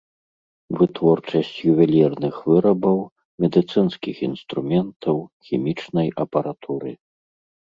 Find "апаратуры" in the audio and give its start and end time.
6.27-6.91